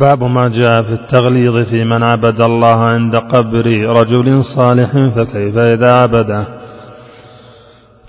[0.00, 3.66] باب ما جاء في التغليظ في من عبد الله عند قبر
[3.98, 6.44] رجل صالح فكيف إذا عبده.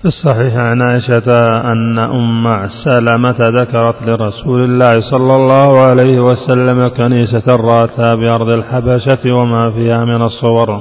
[0.00, 7.56] في الصحيح عن عائشة أن أم سلمة ذكرت لرسول الله صلى الله عليه وسلم كنيسة
[7.56, 10.80] راتها بأرض الحبشة وما فيها من الصور.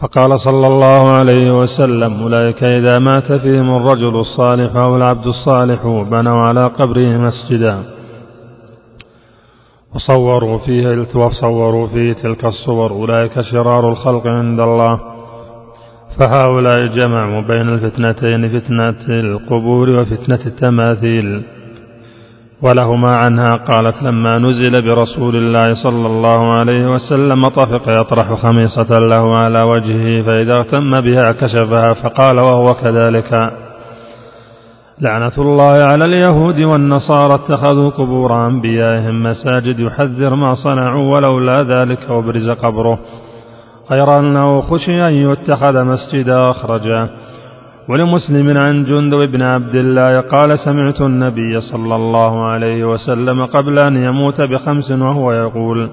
[0.00, 6.38] فقال صلى الله عليه وسلم أولئك إذا مات فيهم الرجل الصالح أو العبد الصالح بنوا
[6.46, 8.01] على قبره مسجدا.
[9.94, 15.00] وصوروا فيه وصوروا فيه تلك الصور أولئك شرار الخلق عند الله.
[16.18, 21.42] فهؤلاء جمعوا بين الفتنتين فتنة القبور وفتنة التماثيل.
[22.62, 29.36] ولهما عنها قالت لما نزل برسول الله صلى الله عليه وسلم طفق يطرح خميصة له
[29.36, 33.52] على وجهه فإذا اغتم بها كشفها فقال وهو كذلك.
[35.00, 42.50] لعنة الله على اليهود والنصارى اتخذوا قبور أنبيائهم مساجد يحذر ما صنعوا ولولا ذلك وبرز
[42.50, 42.98] قبره.
[43.90, 47.08] غير أنه خشي أن يتخذ مسجدا أخرجا.
[47.88, 53.96] ولمسلم عن جندب بن عبد الله قال سمعت النبي صلى الله عليه وسلم قبل أن
[53.96, 55.90] يموت بخمس وهو يقول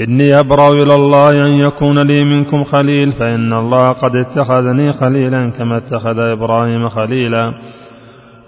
[0.00, 5.76] إني أبرأ إلى الله أن يكون لي منكم خليل فإن الله قد اتخذني خليلا كما
[5.76, 7.52] اتخذ إبراهيم خليلا.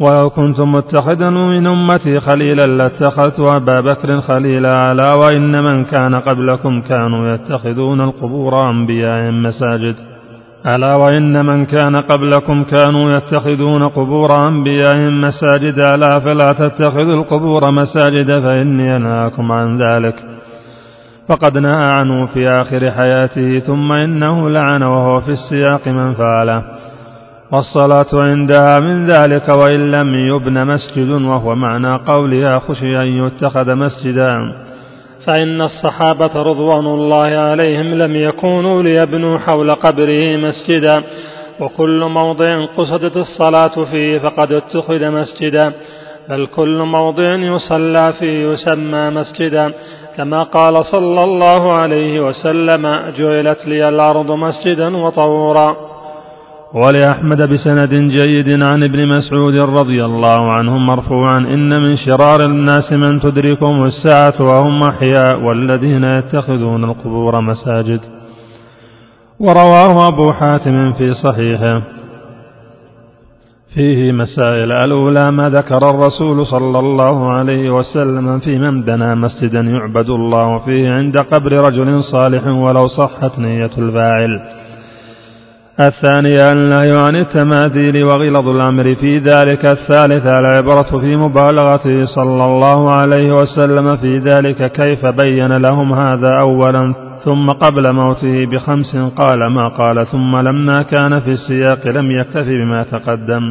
[0.01, 6.81] ولو كنت متخذا من أمتي خليلا لاتخذت أبا بكر خليلا ألا وإن من كان قبلكم
[6.81, 9.95] كانوا يتخذون القبور أنبيائهم مساجد.
[10.75, 15.79] ألا وإن من كان قبلكم كانوا يتخذون قبور أنبيائهم مساجد.
[15.79, 20.15] ألا فلا تتخذوا القبور مساجد فإني أنهاكم عن ذلك.
[21.29, 26.63] فقد نهى عنه في آخر حياته ثم إنه لعن وهو في السياق من فعله.
[27.53, 34.53] والصلاة عندها من ذلك وإن لم يبن مسجد وهو معنى قولها خشي أن يتخذ مسجدا.
[35.27, 41.03] فإن الصحابة رضوان الله عليهم لم يكونوا ليبنوا حول قبره مسجدا
[41.61, 45.73] وكل موضع قصدت الصلاة فيه فقد اتخذ مسجدا
[46.29, 49.73] بل كل موضع يصلى فيه يسمى مسجدا.
[50.17, 52.83] كما قال صلى الله عليه وسلم
[53.19, 55.90] جعلت لي الأرض مسجدا وطهورا.
[56.75, 63.21] ولأحمد بسند جيد عن ابن مسعود رضي الله عنه مرفوعا إن من شرار الناس من
[63.21, 68.01] تدركهم الساعة وهم أحياء والذين يتخذون القبور مساجد.
[69.41, 71.83] ورواه أبو حاتم في صحيحه.
[73.75, 74.73] فيه مسائل.
[74.73, 80.91] الأولى ما ذكر الرسول صلى الله عليه وسلم في من بنى مسجدا يعبد الله فيه
[80.91, 84.60] عند قبر رجل صالح ولو صحت نية الفاعل.
[85.79, 93.33] الثانية النهي عن التماثيل وغلظ الأمر في ذلك الثالثة العبرة في مبالغته صلى الله عليه
[93.33, 96.95] وسلم في ذلك كيف بين لهم هذا أولا؟
[97.25, 102.83] ثم قبل موته بخمس قال ما قال ثم لما كان في السياق لم يكتف بما
[102.83, 103.43] تقدم.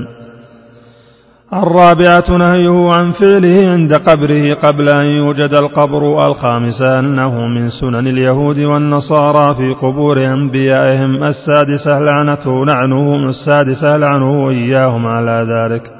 [1.53, 8.59] الرابعة نهيه عن فعله عند قبره قبل أن يوجد القبر الخامسة أنه من سنن اليهود
[8.59, 11.23] والنصارى في قبور أنبيائهم.
[11.23, 15.91] السادسة لعنته لعنه السادسة لعنه إياهم على ذلك.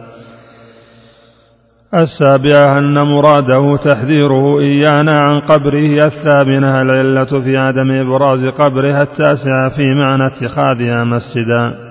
[1.93, 6.05] السابعة أن مراده تحذيره إيانا عن قبره.
[6.05, 11.88] الثامنة العلة في عدم إبراز قبرها التاسعة في معنى اتخاذها مسجدا.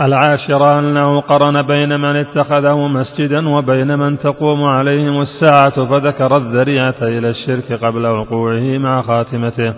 [0.00, 7.28] العاشرة أنه قرن بين من اتخذه مسجدا وبين من تقوم عليهم الساعة فذكر الذريعة إلى
[7.30, 9.74] الشرك قبل وقوعه مع خاتمته.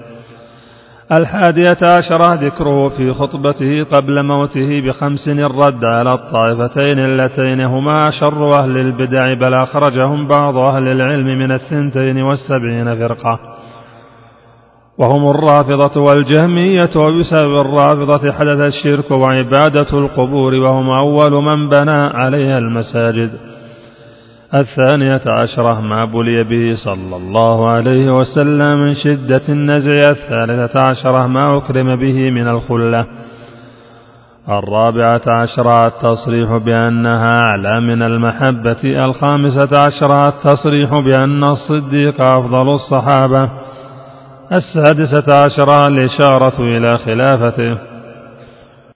[1.18, 8.78] الحادية عشرة ذكره في خطبته قبل موته بخمس الرد على الطائفتين اللتين هما شر أهل
[8.78, 13.51] البدع بل أخرجهم بعض أهل العلم من الثنتين والسبعين فرقة.
[15.02, 23.30] وهم الرافضة والجهمية وبسبب الرافضة حدث الشرك وعبادة القبور وهم أول من بنى عليها المساجد.
[24.54, 30.10] الثانية عشرة ما بلي به صلى الله عليه وسلم من شدة النزع.
[30.10, 33.06] الثالثة عشرة ما أكرم به من الخلة.
[34.48, 39.04] الرابعة عشرة التصريح بأنها أعلى من المحبة.
[39.04, 43.48] الخامسة عشرة التصريح بأن الصديق أفضل الصحابة.
[44.52, 47.91] السادسة عشرة الإشارة إلى خلافته.